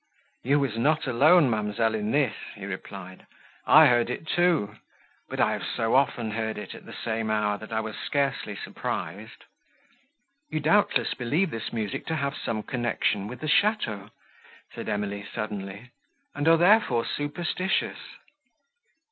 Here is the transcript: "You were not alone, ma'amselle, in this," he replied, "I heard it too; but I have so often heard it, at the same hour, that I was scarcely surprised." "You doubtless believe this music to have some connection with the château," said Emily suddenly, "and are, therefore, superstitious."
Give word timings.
"You 0.41 0.59
were 0.59 0.69
not 0.69 1.05
alone, 1.05 1.47
ma'amselle, 1.51 1.93
in 1.93 2.09
this," 2.09 2.33
he 2.55 2.65
replied, 2.65 3.27
"I 3.67 3.85
heard 3.85 4.09
it 4.09 4.25
too; 4.25 4.77
but 5.29 5.39
I 5.39 5.51
have 5.51 5.61
so 5.63 5.93
often 5.93 6.31
heard 6.31 6.57
it, 6.57 6.73
at 6.73 6.87
the 6.87 6.95
same 7.05 7.29
hour, 7.29 7.59
that 7.59 7.71
I 7.71 7.81
was 7.81 7.95
scarcely 8.03 8.55
surprised." 8.55 9.43
"You 10.49 10.59
doubtless 10.59 11.13
believe 11.13 11.51
this 11.51 11.71
music 11.71 12.07
to 12.07 12.15
have 12.15 12.35
some 12.35 12.63
connection 12.63 13.27
with 13.27 13.41
the 13.41 13.47
château," 13.47 14.09
said 14.73 14.89
Emily 14.89 15.23
suddenly, 15.23 15.91
"and 16.33 16.47
are, 16.47 16.57
therefore, 16.57 17.05
superstitious." 17.05 17.99